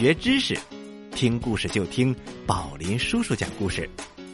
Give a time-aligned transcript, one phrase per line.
[0.00, 0.58] 学知识，
[1.14, 3.86] 听故事就听宝林叔叔讲故事。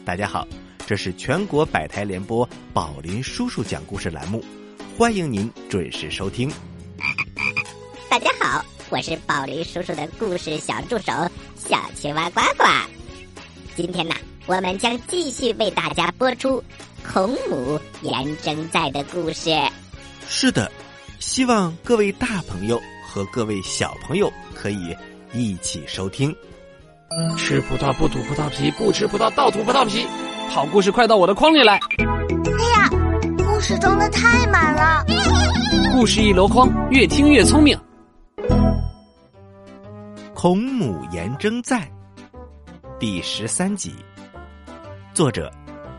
[0.05, 0.47] 大家好，
[0.85, 4.41] 这是全国百台联播宝林叔叔讲故事栏目，
[4.97, 6.49] 欢迎您准时收听。
[8.09, 11.11] 大家好，我是宝林叔叔的故事小助手
[11.57, 12.63] 小青蛙呱呱。
[13.75, 14.15] 今天呢，
[14.45, 16.63] 我们将继续为大家播出
[17.05, 19.53] 孔母颜征在的故事。
[20.29, 20.71] 是的，
[21.19, 24.95] 希望各位大朋友和各位小朋友可以
[25.33, 26.35] 一起收听。
[27.37, 30.05] 吃葡萄不吐葡萄皮，不吃葡萄倒吐葡萄皮。
[30.49, 31.79] 好故事快到我的筐里来！
[31.95, 32.89] 哎呀，
[33.37, 35.05] 故事装的太满了。
[35.93, 37.77] 故事一箩筐，越听越聪明。
[40.33, 41.89] 孔母颜征在
[42.99, 43.95] 第十三集，
[45.13, 45.51] 作者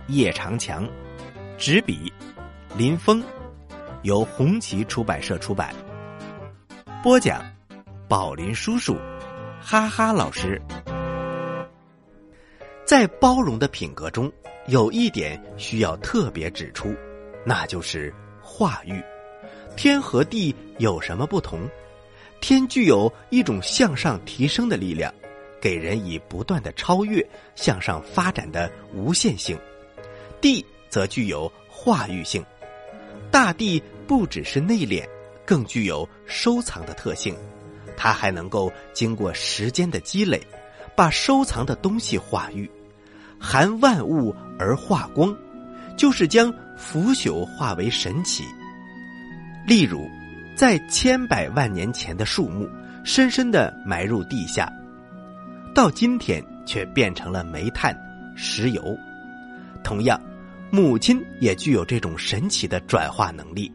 [0.07, 0.87] 叶长强，
[1.57, 2.13] 执笔
[2.77, 3.23] 林峰。
[4.03, 5.75] 由红旗出版社出版。
[7.03, 7.43] 播讲：
[8.09, 8.97] 宝林叔叔，
[9.61, 10.61] 哈哈老师。
[12.85, 14.33] 在包容的品格中，
[14.67, 16.95] 有一点需要特别指出，
[17.45, 19.03] 那就是化育。
[19.77, 21.69] 天和地有什么不同？
[22.41, 25.13] 天具有一种向上提升的力量，
[25.61, 27.25] 给人以不断的超越、
[27.55, 29.57] 向上发展的无限性；
[30.41, 32.45] 地则具有化育性。
[33.31, 35.07] 大地不只是内敛，
[35.45, 37.37] 更具有收藏的特性。
[37.99, 40.41] 它还能够经过时间的积累，
[40.97, 42.71] 把收藏的东西化育，
[43.39, 45.37] 含万物而化光，
[45.97, 48.45] 就是将腐朽化为神奇。
[49.67, 50.09] 例如，
[50.55, 52.71] 在千百万年前的树木，
[53.05, 54.73] 深深的埋入地下，
[55.75, 57.95] 到今天却变成了煤炭、
[58.37, 58.97] 石油。
[59.83, 60.19] 同样。
[60.71, 63.73] 母亲也具有这种神奇的转化能力，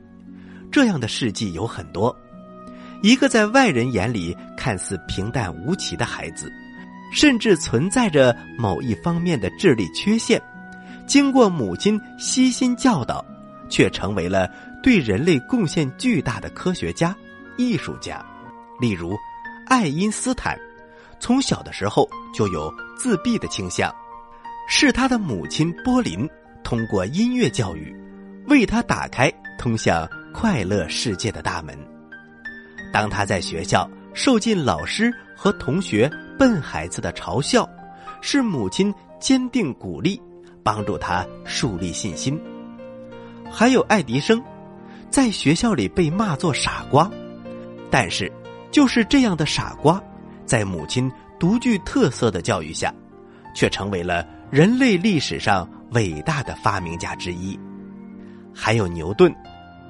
[0.71, 2.15] 这样的事迹有很多。
[3.03, 6.49] 一个在外人眼里看似平淡无奇的孩子，
[7.11, 10.41] 甚至存在着某一方面的智力缺陷，
[11.05, 13.23] 经过母亲悉心教导，
[13.69, 14.49] 却成为了
[14.81, 17.13] 对人类贡献巨大的科学家、
[17.57, 18.25] 艺术家。
[18.79, 19.17] 例如，
[19.67, 20.57] 爱因斯坦，
[21.19, 23.93] 从小的时候就有自闭的倾向，
[24.65, 26.25] 是他的母亲波林。
[26.63, 27.93] 通过音乐教育，
[28.47, 31.77] 为他打开通向快乐世界的大门。
[32.93, 37.67] 当他在学校受尽老师和同学笨孩子的嘲笑，
[38.21, 40.21] 是母亲坚定鼓励，
[40.63, 42.39] 帮助他树立信心。
[43.51, 44.41] 还有爱迪生，
[45.09, 47.09] 在学校里被骂作傻瓜，
[47.89, 48.31] 但是
[48.71, 50.01] 就是这样的傻瓜，
[50.45, 52.93] 在母亲独具特色的教育下，
[53.55, 55.67] 却成为了人类历史上。
[55.93, 57.55] 伟大的发明家之一，
[58.51, 59.31] 还有牛顿，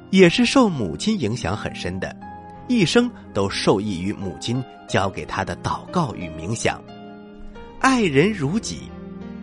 [0.09, 2.13] 也是受母亲影响很深的，
[2.67, 6.81] 一生都受益于母亲教给他的祷告与冥想。
[7.79, 8.89] 爱人如己，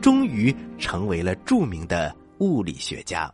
[0.01, 3.33] 终于成为了著名的物理学家。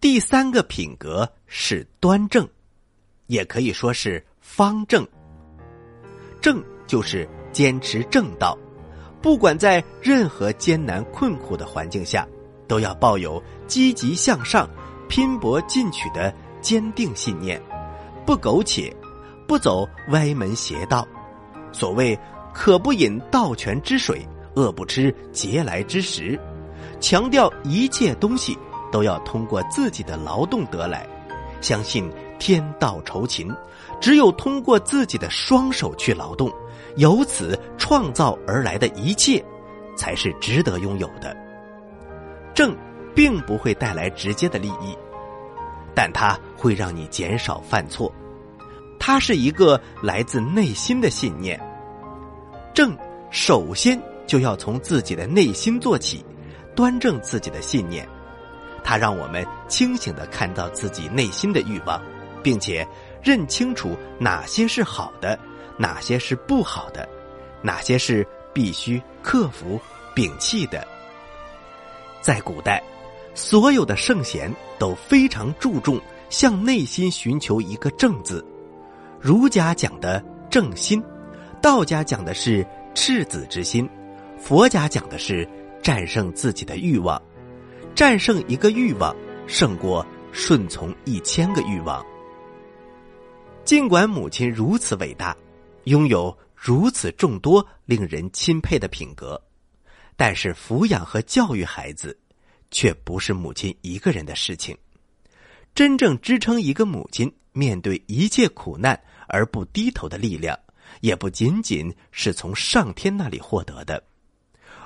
[0.00, 2.48] 第三个品格是端正，
[3.26, 5.06] 也可以说是方正。
[6.40, 8.56] 正就是坚持正道。
[9.20, 12.26] 不管在任何艰难困苦的环境下，
[12.66, 14.66] 都要抱有积极向上、
[15.10, 17.60] 拼搏进取的坚定信念，
[18.24, 18.94] 不苟且，
[19.46, 21.06] 不走歪门邪道。
[21.72, 22.18] 所谓
[22.52, 26.38] “渴不饮盗泉之水，饿不吃嗟来之食”，
[27.00, 28.56] 强调一切东西
[28.90, 31.06] 都要通过自己的劳动得来，
[31.60, 33.48] 相信天道酬勤，
[34.00, 36.52] 只有通过自己的双手去劳动。
[36.96, 39.42] 由此创造而来的一切，
[39.96, 41.36] 才是值得拥有的。
[42.52, 42.76] 正
[43.14, 44.96] 并不会带来直接的利益，
[46.00, 48.10] 但它会让你减少犯错。
[48.98, 51.60] 它是一个来自内心的信念。
[52.72, 52.96] 正
[53.30, 56.24] 首先就要从自己的内心做起，
[56.74, 58.08] 端正自己的信念。
[58.82, 62.00] 它让我们清醒的看到自己内心的欲望，
[62.42, 62.88] 并且
[63.22, 65.38] 认清楚哪些是好的。
[65.76, 67.06] 哪些是不好的，
[67.60, 69.78] 哪些是必须克服、
[70.16, 70.82] 摒弃的？
[72.22, 72.82] 在古代，
[73.34, 74.50] 所有的圣贤
[74.80, 78.44] 都非常注重向内心寻求一个“正”字。
[79.20, 81.00] 儒家讲的正心，
[81.62, 83.88] 道家讲的是赤子之心，
[84.38, 85.48] 佛家讲的是
[85.80, 87.20] 战胜自己的欲望。
[87.94, 89.14] 战胜一个欲望，
[89.46, 92.04] 胜过顺从一千个欲望。
[93.64, 95.36] 尽管母亲如此伟大。
[95.84, 99.40] 拥有如此众多令人钦佩的品格，
[100.14, 102.16] 但是抚养和教育孩子，
[102.70, 104.76] 却不是母亲一个人的事情。
[105.74, 110.58] 真正支撑一个母亲面对一切苦难而不低头的力量，
[111.00, 114.02] 也不仅仅是从上天那里获得的，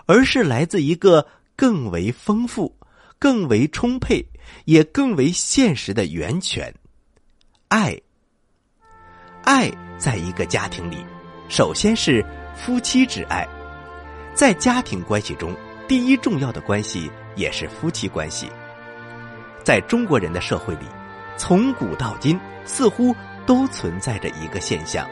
[0.07, 1.27] 而是来自一个
[1.57, 2.77] 更为丰富、
[3.19, 4.25] 更为充沛、
[4.67, 6.75] 也更为现实的源泉——
[7.69, 7.99] 爱。
[9.43, 10.97] 爱在一个家庭里，
[11.49, 13.47] 首先是夫妻之爱。
[14.35, 15.55] 在家庭关系中，
[15.87, 18.49] 第一重要的关系也是夫妻关系。
[19.63, 20.87] 在中国人的社会里，
[21.37, 23.15] 从古到今，似乎
[23.47, 25.07] 都存在着一个现象，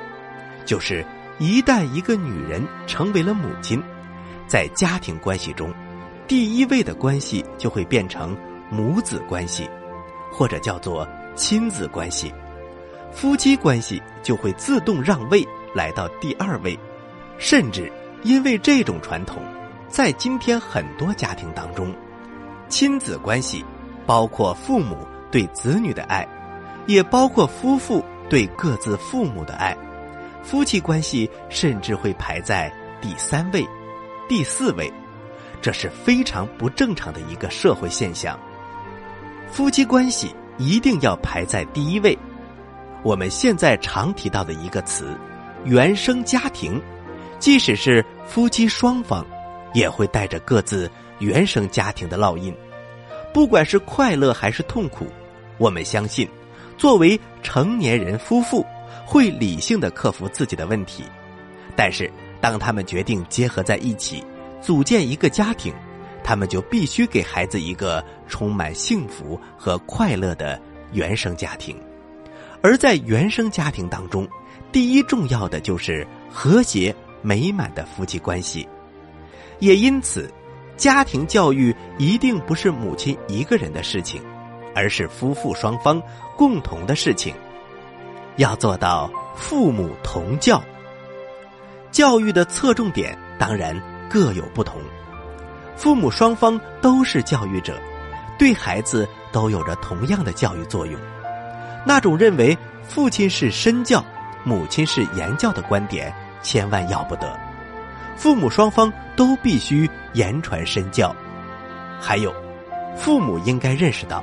[0.64, 1.04] 就是
[1.38, 3.82] 一旦一个女人成为了母亲，
[4.46, 5.72] 在家庭关系中，
[6.26, 8.36] 第一位的关系就会变成
[8.70, 9.68] 母子关系，
[10.30, 12.32] 或者叫做亲子关系，
[13.12, 16.78] 夫妻关系就会自动让位来到第二位，
[17.38, 17.92] 甚至。
[18.24, 19.42] 因为这种传统，
[19.92, 21.94] 在今天很多家庭当中，
[22.66, 23.62] 亲子关系
[24.06, 26.26] 包括父母对子女的爱，
[26.86, 29.76] 也包括夫妇对各自父母的爱，
[30.42, 32.72] 夫妻关系甚至会排在
[33.02, 33.68] 第三位、
[34.26, 34.90] 第四位，
[35.60, 38.40] 这是非常不正常的一个社会现象。
[39.50, 42.18] 夫妻关系一定要排在第一位。
[43.02, 45.14] 我们现在常提到的一个词——
[45.66, 46.80] 原生家庭。
[47.38, 49.26] 即使是夫妻双方，
[49.72, 52.54] 也会带着各自原生家庭的烙印。
[53.32, 55.06] 不管是快乐还是痛苦，
[55.58, 56.28] 我们相信，
[56.76, 58.64] 作为成年人夫妇
[59.06, 61.04] 会理性的克服自己的问题。
[61.74, 62.10] 但是，
[62.40, 64.22] 当他们决定结合在一起，
[64.60, 65.72] 组建一个家庭，
[66.22, 70.60] 他们就必须给孩子一个充满幸福和快乐的
[70.92, 71.76] 原生家庭。
[72.62, 74.28] 而在原生家庭当中，
[74.70, 76.94] 第一重要的就是和谐。
[77.24, 78.68] 美满的夫妻关系，
[79.62, 80.28] 也因此，
[80.76, 84.20] 家庭教育一定不是母亲一个人的事情，
[84.74, 86.02] 而是夫妇双方
[86.36, 87.32] 共同的事情。
[88.38, 90.60] 要做到父母同教，
[91.92, 93.80] 教育的侧重点当然
[94.10, 94.80] 各有不同。
[95.76, 97.78] 父母双方都是教育者，
[98.36, 101.00] 对孩子都有着同样的教育作用。
[101.86, 104.04] 那种认为父亲是身教，
[104.42, 106.12] 母亲是言教的观点。
[106.42, 107.38] 千万要不得，
[108.16, 111.14] 父母双方都必须言传身教。
[112.00, 112.32] 还有，
[112.96, 114.22] 父母应该认识到，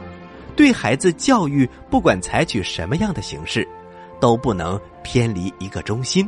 [0.56, 3.68] 对孩子教育不管采取什么样的形式，
[4.20, 6.28] 都不能偏离一个中心，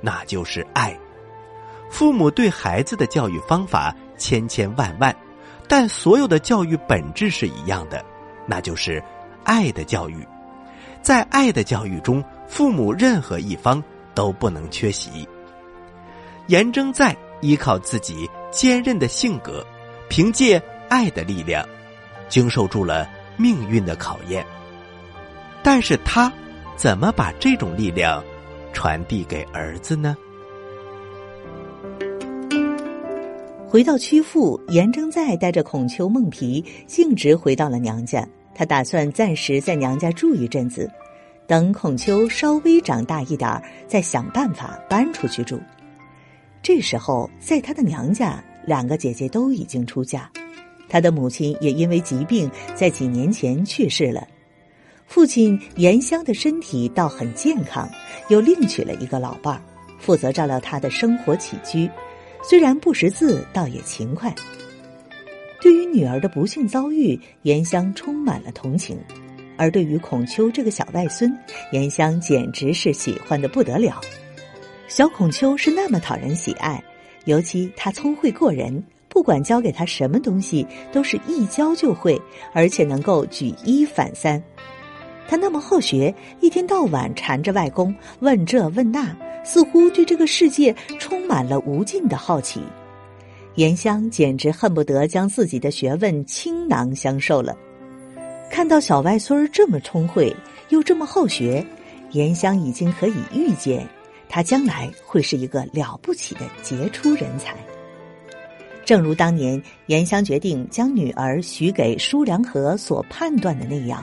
[0.00, 0.96] 那就是爱。
[1.90, 5.14] 父母对孩子的教育方法千千万万，
[5.68, 8.04] 但所有的教育本质是一样的，
[8.46, 9.02] 那就是
[9.44, 10.26] 爱的教育。
[11.02, 13.82] 在爱的教育中，父母任何一方。
[14.14, 15.26] 都不能缺席。
[16.48, 19.64] 严征在依靠自己坚韧的性格，
[20.08, 21.66] 凭借爱的力量，
[22.28, 24.44] 经受住了命运的考验。
[25.62, 26.32] 但是他
[26.76, 28.22] 怎么把这种力量
[28.72, 30.16] 传递给儿子呢？
[33.68, 38.26] 回到曲阜，严征在带着孔丘、孟皮径直回到了娘家。
[38.54, 40.90] 他打算暂时在娘家住一阵子。
[41.46, 45.58] 等孔丘稍微长大一点儿，再想办法搬出去住。
[46.62, 50.30] 这时候，在他的娘家，两个姐姐都已经出嫁，
[50.88, 54.26] 他的母亲也因为疾病在几年前去世了。
[55.06, 57.90] 父亲严香的身体倒很健康，
[58.28, 59.62] 又另娶了一个老伴儿，
[59.98, 61.90] 负责照料他的生活起居。
[62.42, 64.32] 虽然不识字，倒也勤快。
[65.60, 68.98] 对于女儿的不幸遭遇，严香充满了同情。
[69.56, 71.36] 而对于孔丘这个小外孙，
[71.72, 74.00] 严香简直是喜欢的不得了。
[74.92, 76.78] 小孔丘是那么讨人喜爱，
[77.24, 82.20] 尤其他聪慧过人，不管教给他什么东西，都是一教就会，
[82.52, 84.42] 而且能够举一反三。
[85.26, 92.60] 他那么好学，一天到晚缠着外公问这问那，似乎对这个世界充满了无尽的好奇。
[93.54, 97.56] 颜香简直恨不得将自己的学问倾囊相授了。
[98.50, 100.36] 看到小外孙儿这么聪慧，
[100.68, 101.66] 又这么好学，
[102.10, 103.88] 颜香已经可以预见，
[104.32, 107.54] 他将来会是一个了不起的杰出人才。
[108.82, 114.02] 正如当年严香决定将女儿许给舒良和所判断的那样，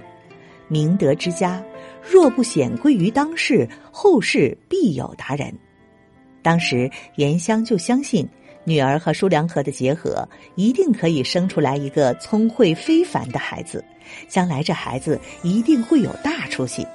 [0.67, 1.61] 明德之家
[2.07, 5.51] 若不显贵于当世，后世必有达人。
[6.43, 8.29] 当时严香就相信。
[8.65, 13.83] 女儿和舒良和的结合，一定可以生出来一个聪慧非凡的孩子。
[14.27, 16.85] 将来这孩子一定会有大出息，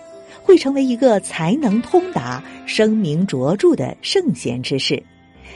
[0.44, 5.02] 会成为一个才能通达、声名卓著的圣贤之士。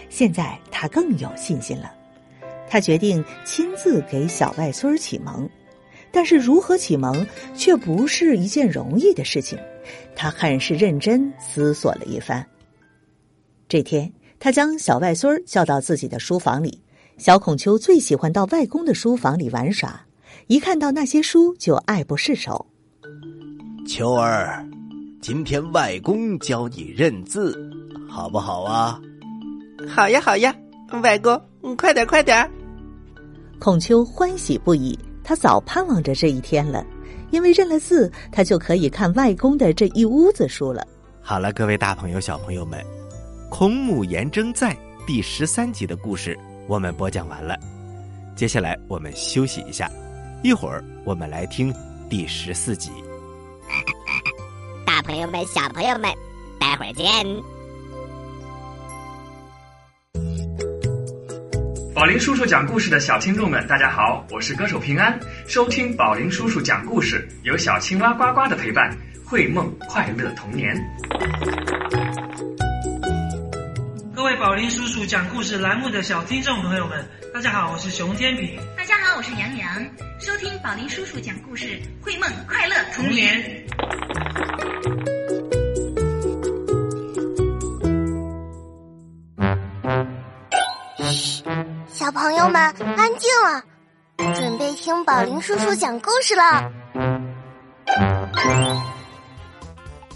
[0.08, 1.92] 现在他更有信心了，
[2.66, 5.48] 他决定亲自给小外孙启蒙。
[6.10, 9.58] 但是如何启蒙，却不是一件容易的事情，
[10.16, 12.44] 他很是认真思索了一番。
[13.68, 16.80] 这天，他将小外孙叫到自己的书房里。
[17.18, 20.00] 小孔丘最喜欢到外公的书房里玩耍，
[20.46, 22.64] 一看到那些书就爱不释手。
[23.86, 24.67] 秋儿，
[25.28, 27.54] 今天外公教你认字，
[28.08, 28.98] 好不好啊？
[29.86, 30.56] 好呀，好呀，
[31.02, 31.38] 外公，
[31.76, 32.50] 快点，快点！
[33.58, 36.82] 孔丘欢喜不已，他早盼望着这一天了，
[37.30, 40.86] 因为认了字，他就可以看外公的这一屋子书了。
[41.20, 42.80] 好了，各位大朋友、小朋友们，
[43.50, 44.72] 《孔母颜征在》
[45.06, 46.38] 第十三集的故事。
[46.66, 47.54] 我们播讲完了，
[48.34, 49.90] 接下来我们休息一下，
[50.42, 51.70] 一会儿我们来听
[52.08, 52.90] 第十四集。
[55.08, 56.14] 大朋友们、小朋友们，
[56.60, 57.06] 待会儿见。
[61.94, 65.18] 宝林叔叔讲故事的小听众们，大家好，我是歌手平安。
[65.46, 70.76] 收听宝林叔叔讲故事，有小青蛙呱呱的陪伴，绘梦快乐童年。
[74.14, 78.60] 各位宝林叔叔讲故事栏目的小听众朋友们，大家好，我是熊天平。
[78.76, 79.84] 大家好，我是杨洋。
[80.20, 83.66] 收听宝林叔叔讲故事，绘梦快乐童年。
[90.98, 91.42] 嘘，
[91.88, 93.60] 小朋友们安静了，
[94.36, 96.70] 准备听宝林叔叔讲故事了。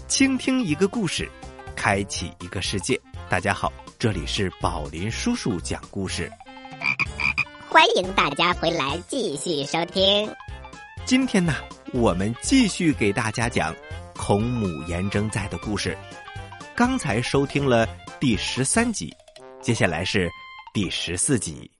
[0.07, 1.29] 倾听一个故事，
[1.75, 2.97] 开启一个世界。
[3.27, 3.69] 大家好。
[3.99, 6.31] 这里是宝林叔叔讲故事，
[7.73, 10.29] 欢迎大家回来继续收听。
[11.05, 11.55] 今天呢，
[11.91, 13.75] 我们继续给大家讲
[14.15, 15.97] 孔母颜征在的故事。
[16.75, 17.87] 刚才收听了
[18.19, 19.11] 第十三集，
[19.59, 20.29] 接下来是
[20.71, 21.71] 第十四集。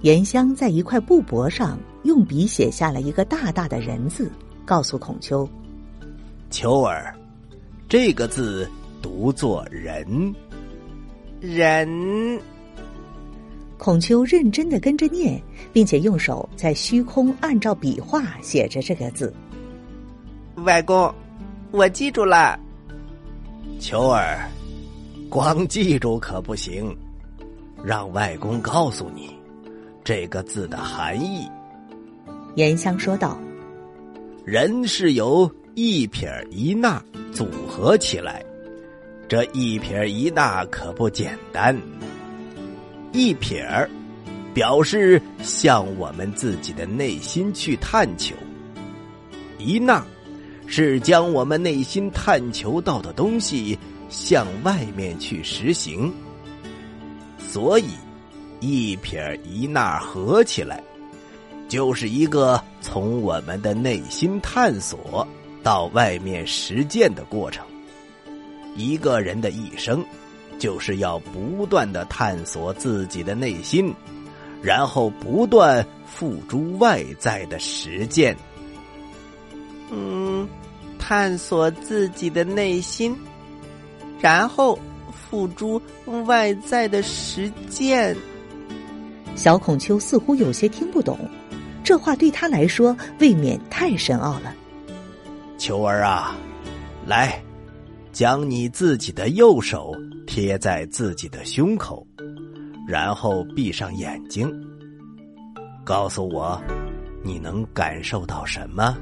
[0.00, 4.28] 颜香在一块布帛上用笔写下了一个大大的人字，
[4.66, 5.48] 告诉孔丘
[6.50, 7.14] ：“秋儿，
[7.88, 8.68] 这个字。”
[9.00, 10.34] 读作人，
[11.40, 12.40] 人。
[13.82, 19.34] 孔丘认真的跟着念，并且用手在虚空按照笔画写着这个字。
[20.58, 21.12] 外公，
[21.72, 22.56] 我记住了。
[23.80, 24.48] 秋儿，
[25.28, 26.96] 光记住可不行，
[27.84, 29.36] 让外公告诉你
[30.04, 31.50] 这个字的含义。
[32.54, 33.36] 颜香说道
[34.46, 38.44] ：“人是由一撇一捺组合起来。”
[39.26, 41.76] 这一撇一捺可不简单。
[43.12, 43.88] 一撇儿，
[44.54, 48.34] 表示向我们自己的内心去探求；
[49.58, 50.02] 一捺，
[50.66, 53.78] 是将我们内心探求到的东西
[54.08, 56.10] 向外面去实行。
[57.38, 57.90] 所以，
[58.60, 60.82] 一撇一捺合起来，
[61.68, 65.26] 就是一个从我们的内心探索
[65.62, 67.62] 到外面实践的过程。
[68.74, 70.02] 一个人的一生，
[70.62, 73.92] 就是要不断的探索自己的内心，
[74.62, 78.36] 然后不断付诸外在的实践。
[79.90, 80.48] 嗯，
[81.00, 83.12] 探索自己的内心，
[84.20, 84.78] 然后
[85.12, 85.82] 付诸
[86.28, 88.16] 外在的实践。
[89.34, 91.18] 小孔丘似乎有些听不懂，
[91.82, 94.54] 这话对他来说未免太深奥了。
[95.58, 96.36] 秋儿啊，
[97.04, 97.42] 来。
[98.12, 99.92] 将你自己的右手
[100.26, 102.06] 贴在自己的胸口，
[102.86, 104.52] 然后闭上眼睛。
[105.82, 106.60] 告诉我，
[107.24, 108.96] 你能感受到什么？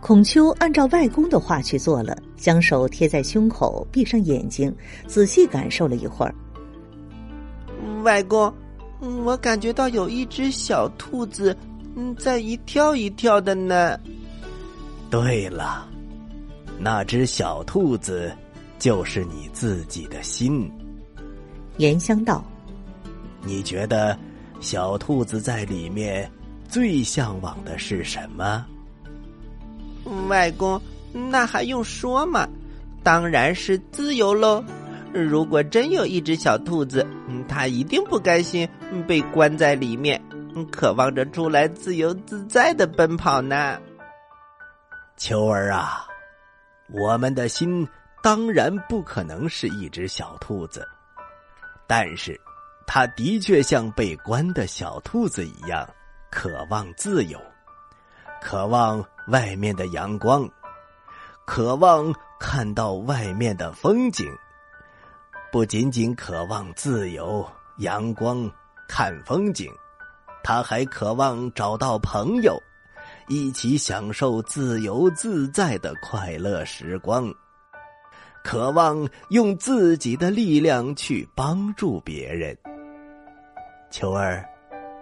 [0.00, 4.74] 孔丘按照外公的话去做了，将手贴在胸口，闭上眼睛，
[5.06, 6.34] 仔细感受了一会儿。
[8.02, 8.52] 外公，
[9.24, 11.56] 我感觉到有一只小兔子，
[11.94, 13.98] 嗯，在一跳一跳的呢。
[15.08, 15.88] 对了。
[16.78, 18.34] 那只小兔子，
[18.78, 20.70] 就是你自己的心。
[21.78, 22.44] 颜香道
[23.42, 24.18] ：“你觉得
[24.60, 26.30] 小兔子在里面
[26.68, 28.64] 最向往的是什么？”
[30.28, 30.80] 外公，
[31.12, 32.48] 那还用说吗？
[33.02, 34.62] 当然是自由喽！
[35.12, 37.06] 如果真有一只小兔子，
[37.48, 38.68] 它一定不甘心
[39.06, 40.20] 被关在里面，
[40.70, 43.78] 渴望着出来自由自在的奔跑呢。
[45.16, 46.06] 秋儿啊！
[46.88, 47.86] 我们的心
[48.22, 50.86] 当然不可能是一只小兔子，
[51.86, 52.40] 但是，
[52.86, 55.88] 它的确像被关的小兔子一样，
[56.30, 57.40] 渴望自由，
[58.40, 60.48] 渴望外面的阳光，
[61.44, 64.26] 渴望看到外面的风景。
[65.52, 68.50] 不仅仅渴望自由、阳光、
[68.88, 69.72] 看风景，
[70.42, 72.60] 他还渴望找到朋友，
[73.28, 77.32] 一起享受自由自在的快乐时光。
[78.44, 82.56] 渴望用自己的力量去帮助别人。
[83.90, 84.44] 秋儿，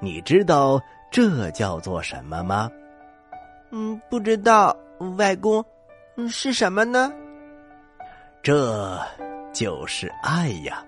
[0.00, 2.71] 你知道这叫做什么吗？
[3.71, 4.75] 嗯，不知道，
[5.19, 5.62] 外公，
[6.28, 7.12] 是什么呢？
[8.43, 8.99] 这
[9.52, 10.83] 就是爱呀，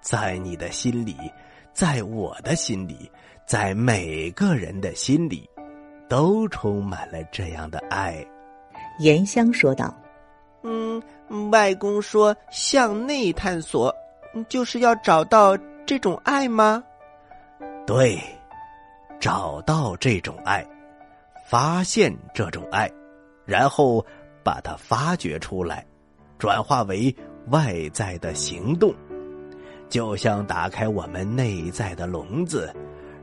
[0.00, 1.16] 在你的心里，
[1.72, 3.10] 在我的心里，
[3.46, 5.48] 在每个人的心里，
[6.10, 8.22] 都充满了这样的爱。
[8.98, 9.94] 颜香说道。
[10.62, 11.02] 嗯，
[11.50, 13.94] 外公说向内探索，
[14.48, 16.84] 就是要找到这种爱吗？
[17.86, 18.20] 对，
[19.18, 20.66] 找到这种爱，
[21.48, 22.90] 发现这种爱，
[23.46, 24.04] 然后
[24.44, 25.86] 把它发掘出来，
[26.38, 27.14] 转化为
[27.48, 28.94] 外在的行动，
[29.88, 32.70] 就像打开我们内在的笼子，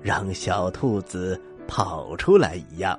[0.01, 2.97] 让小兔子跑出来一样，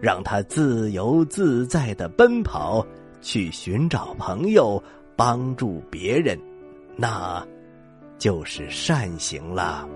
[0.00, 2.86] 让他自由自在的奔跑。
[3.20, 4.80] 去寻找朋友，
[5.16, 6.38] 帮助别人，
[6.96, 7.44] 那，
[8.16, 9.88] 就是善行了。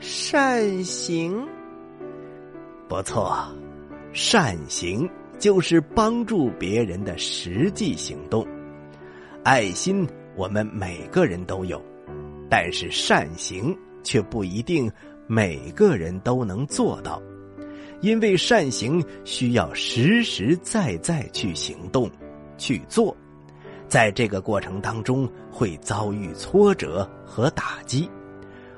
[0.00, 1.48] 善行，
[2.86, 3.34] 不错，
[4.12, 5.08] 善行
[5.38, 8.46] 就是帮助别人的实际行动。
[9.42, 11.82] 爱心我们每个人都有，
[12.50, 14.92] 但是善行却不一定
[15.32, 17.22] 每个人都能做到。
[18.00, 22.10] 因为善行需要实实在在去行动、
[22.58, 23.16] 去做，
[23.86, 28.10] 在这个过程当中会遭遇挫折和打击，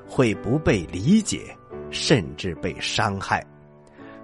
[0.05, 1.57] 会不被理解，
[1.89, 3.43] 甚至被伤害。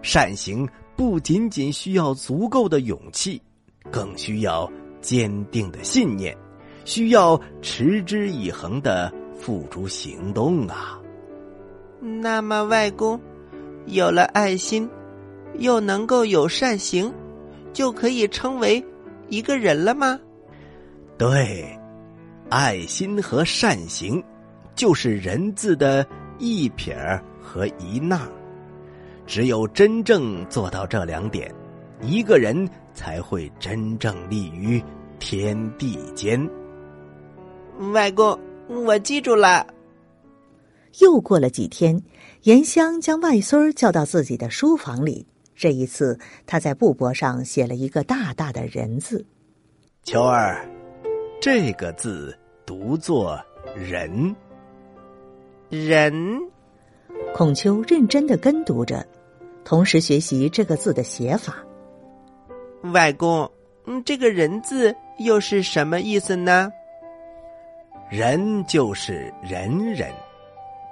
[0.04, 3.42] 善行不仅仅需要足够的勇气，
[3.90, 6.38] 更需要坚定的信念，
[6.86, 10.99] 需要持之以恒的付诸行动啊！
[12.00, 13.20] 那么，外公。
[13.86, 14.88] 有了爱心，
[15.56, 17.12] 又能够有善行，
[17.74, 18.84] 就可以称为
[19.30, 20.20] 一个人了吗？
[21.18, 21.76] 对，
[22.50, 24.24] 爱心和善行
[24.76, 26.06] 就是人字的
[26.38, 26.96] 一撇
[27.42, 28.20] 和一捺。
[29.26, 31.52] 只有真正做到这两点，
[32.00, 34.82] 一个人才会真正立于
[35.18, 36.48] 天地间。
[37.92, 39.66] 外公，我记住了。
[41.00, 42.02] 又过了几天。
[42.44, 45.28] 颜香将外孙儿叫到自己的书房里。
[45.56, 49.26] 这一次，他在布帛上写了一个大大的人字。
[50.04, 50.66] 秋儿，
[51.42, 53.38] 这个字读作
[53.76, 54.36] “人”。
[55.70, 56.40] 人。
[57.34, 59.06] 孔丘认真的跟读着，
[59.66, 61.58] 同时学习这个字的写法。
[62.94, 63.52] 外公，
[63.86, 66.72] 嗯，这个人字又是什么意思呢？
[68.10, 70.10] 人就是人人，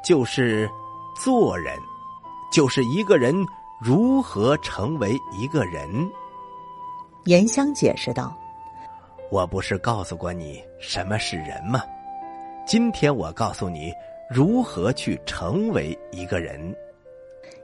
[0.08, 0.70] 就是。
[1.20, 1.76] 做人，
[2.52, 3.34] 就是一个人
[3.82, 5.89] 如何成为一个人。
[7.26, 8.38] 严香解释道
[9.32, 11.82] ：“我不是告诉过你什么是人吗？
[12.67, 13.91] 今天我告诉你
[14.30, 16.72] 如何去成为一个人。”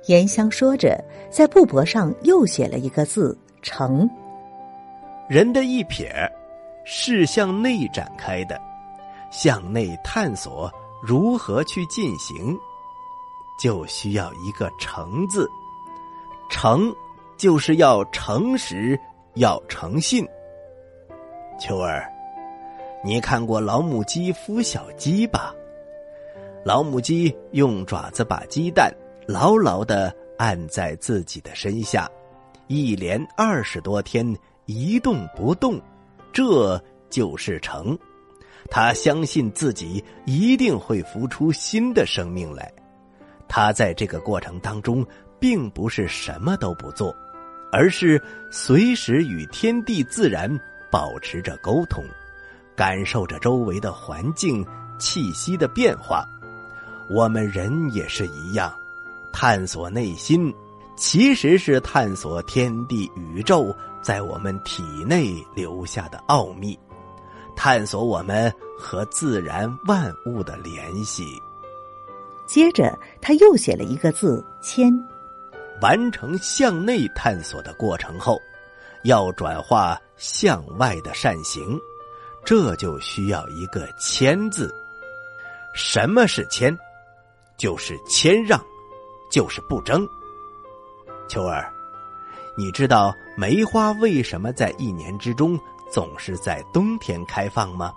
[0.10, 4.10] 严香说着，在布帛上又写了一个字“成”。
[5.30, 6.12] 人的一撇，
[6.86, 8.60] 是向内展开的，
[9.30, 10.74] 向内探索
[11.06, 12.58] 如何去进行。
[13.60, 15.50] 就需要一个“诚”字，
[16.50, 16.94] 诚
[17.38, 19.00] 就是要诚实，
[19.36, 20.28] 要诚信。
[21.60, 22.12] 秋儿，
[23.06, 25.54] 你看过老母鸡孵小鸡吧？
[26.66, 28.92] 老母鸡用爪子把鸡蛋
[29.28, 32.10] 牢牢的按在自己的身下，
[32.68, 34.36] 一连二十多天
[34.66, 35.80] 一动不动，
[36.34, 37.98] 这就是诚。
[38.70, 42.72] 他相信自己一定会孵出新的生命来。
[43.48, 45.06] 他在这个过程当中，
[45.40, 47.16] 并不是什么都不做，
[47.72, 50.50] 而是随时与天地自然
[50.92, 52.04] 保持着沟通，
[52.76, 54.66] 感受着周围的环境
[54.98, 56.26] 气息的变化。
[57.10, 58.74] 我们人也是一样，
[59.32, 60.52] 探索内心，
[60.96, 66.80] 其实是探索天地宇宙在我们体内留下的奥秘，
[67.56, 71.42] 探索我们和自然万物的联系。
[72.46, 74.92] 接着，他又写了一个字“谦”。
[75.82, 78.40] 完成向内探索的过程后，
[79.04, 81.80] 要转化向外的善行，
[82.46, 84.74] 这就需要一个“谦”字。
[85.74, 86.78] 什么是谦？
[87.58, 88.64] 就是谦让，
[89.32, 90.08] 就是不争。
[91.28, 91.72] 秋儿，
[92.56, 95.60] 你知道梅花为什么在一年之中
[95.94, 97.94] 总是在冬天开放吗？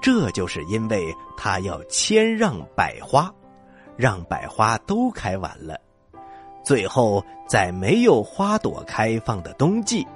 [0.00, 3.30] 这就是因为他要谦让百花，
[3.98, 5.78] 让百花都开完了，
[6.64, 10.06] 最后在没有花朵开放的冬季，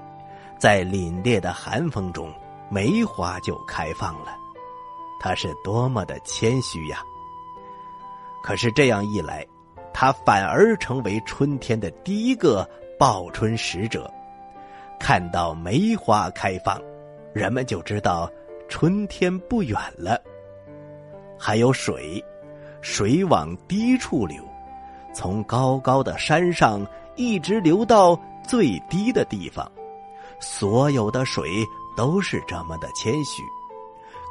[0.58, 2.32] 在凛冽的寒风中，
[2.70, 4.34] 梅花就开放了。
[5.20, 7.02] 他是多么的谦虚呀！
[8.42, 9.46] 可是这样一来，
[9.92, 12.66] 他反而成为春天的第一个
[12.98, 14.10] 报春使者。
[14.98, 16.80] 看到梅花开放，
[17.32, 18.30] 人们就知道
[18.68, 20.20] 春天不远了。
[21.38, 22.24] 还有水，
[22.80, 24.42] 水往低处流，
[25.12, 29.70] 从高高的山上一直流到最低的地方。
[30.40, 31.48] 所有的水
[31.96, 33.42] 都是这么的谦虚，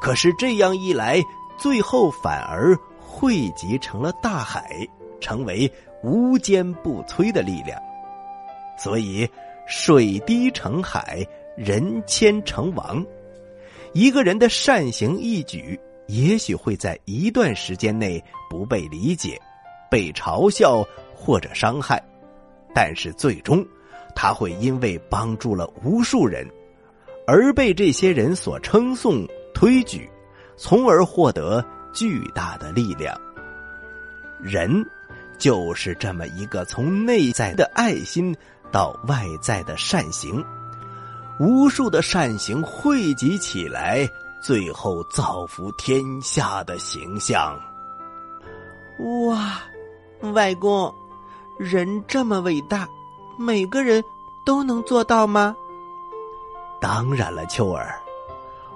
[0.02, 1.22] 可是这样一来，
[1.58, 4.88] 最后反而汇集成了大海，
[5.22, 5.72] 成为
[6.04, 7.80] 无坚不摧的力量。
[8.78, 9.30] 所以，
[9.68, 13.06] 水滴成海，人谦成王。
[13.94, 15.80] 一个人的善行义举。
[16.08, 19.42] 也许会在一段时间内不被理解、
[19.90, 22.04] 被嘲笑或者伤害，
[22.76, 23.66] 但是最终，
[24.14, 26.46] 他会因为帮助了无数人，
[27.26, 30.08] 而被这些人所称颂、推举，
[30.58, 33.18] 从而获得巨大的力量。
[34.42, 34.86] 人，
[35.40, 38.36] 就是这么一个从内在的爱心
[38.74, 40.44] 到外在的善行，
[41.40, 44.10] 无数的善行汇集起来。
[44.42, 47.58] 最后造福天下的形象。
[49.26, 49.62] 哇，
[50.34, 50.94] 外公，
[51.58, 52.86] 人这么伟大，
[53.40, 54.04] 每个人
[54.46, 55.56] 都能做到吗？
[56.82, 57.98] 当然了，秋儿，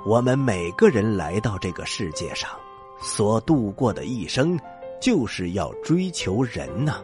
[0.05, 2.49] 我们每个人来到这个世界上，
[2.97, 4.57] 所度过的一生，
[5.01, 7.01] 就是要追求人呐。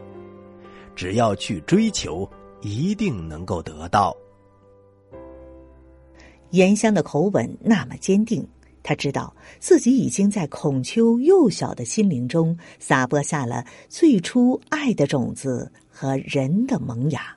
[0.96, 2.26] 只要去追求，
[2.64, 4.16] 一定能够得到。
[6.50, 8.44] 严香的口吻那么坚定。
[8.86, 17.34] 他知道自己已经在孔丘幼小的心灵中撒播下了最初爱的种子和人的萌芽。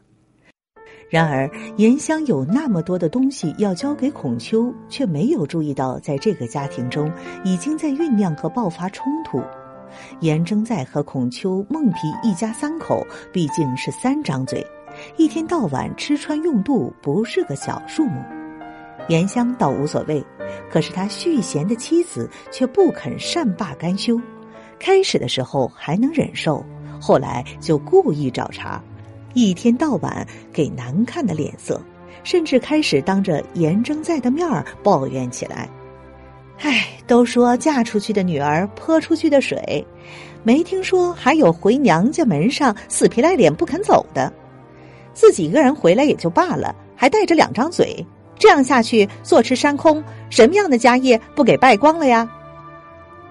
[1.09, 7.09] 然而，严香有那么多的东西要交给孔丘，却没有注意到，在这个家庭中
[7.45, 9.41] 已经在酝酿和爆发冲突。
[10.19, 14.61] 严正在和孔丘、孟皮一家三口毕竟是三张嘴，
[15.15, 18.21] 一天到晚吃穿用度不是个小数目。
[19.07, 20.23] 严香倒无所谓。
[20.69, 24.19] 可是他续弦的妻子却不肯善罢甘休，
[24.79, 26.65] 开始的时候还能忍受，
[27.01, 28.81] 后来就故意找茬，
[29.33, 31.81] 一天到晚给难看的脸色，
[32.23, 35.69] 甚至开始当着严征在的面儿抱怨起来。
[36.59, 39.85] 唉，都说嫁出去的女儿泼出去的水，
[40.43, 44.31] 没听说还有回娘家门上死皮赖脸不肯走的，
[45.17, 48.05] 自己一个人回来也就罢了，还带着两张嘴。
[48.37, 52.29] 这样下去，坐吃山空，什么样的家业不给败光了呀？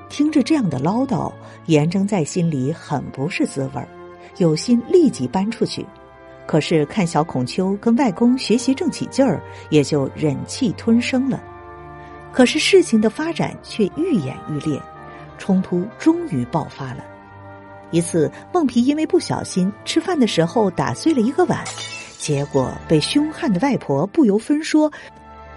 [0.08, 1.32] 听着这样的唠叨，
[1.66, 3.86] 严正在心里很不是滋味儿，
[4.38, 5.86] 有心立即搬出去，
[6.44, 11.40] 可是看小孔丘跟外公学习正起劲儿，也就忍气吞声了。
[12.32, 14.76] 可是事情的发展却愈演愈烈，
[15.38, 17.04] 冲突终于爆发了。
[17.90, 21.64] 一次，梦皮因为不小心吃饭的时候打碎了一个碗。
[22.18, 24.90] 结果被凶悍的外婆不由分说，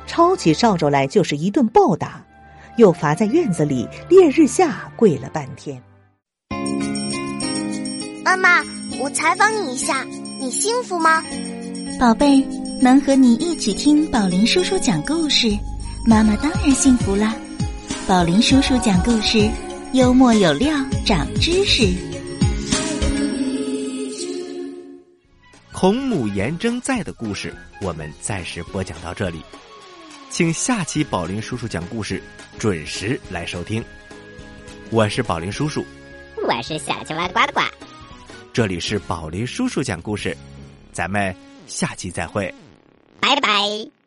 [0.06, 2.24] 抄起扫帚来就是一顿暴打，
[2.78, 5.82] 又罚在院子里烈日下跪了半天。
[8.24, 8.62] 妈妈，
[9.02, 10.06] 我采访你一下，
[10.39, 11.24] 你幸福吗？
[12.00, 12.46] 宝贝，
[12.80, 15.48] 能和你一起听宝林叔叔讲故事，
[16.06, 17.34] 妈妈当然幸福啦。
[18.08, 19.50] 宝林叔叔讲故事，
[19.94, 22.09] 幽默有料，长知识。
[25.80, 29.42] 孔母颜征在的故事，我们暂时播讲到这里，
[30.30, 32.22] 请下期宝林叔叔讲故事
[32.58, 33.82] 准时来收听。
[34.92, 35.86] 我是宝林叔叔，
[36.46, 37.62] 我是小青蛙呱呱，
[38.52, 40.36] 这里是宝林叔叔讲故事，
[40.92, 41.34] 咱们
[41.65, 42.54] 下期再会，
[43.22, 43.99] 拜拜。